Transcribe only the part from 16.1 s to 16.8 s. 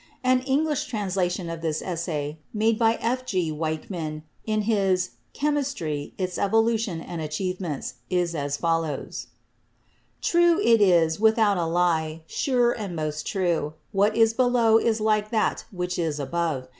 above.